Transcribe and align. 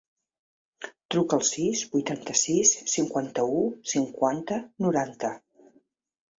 Truca 1.15 1.37
al 1.39 1.45
sis, 1.49 1.83
vuitanta-sis, 1.91 2.73
cinquanta-u, 2.95 3.61
cinquanta, 3.95 4.61
noranta. 4.89 5.35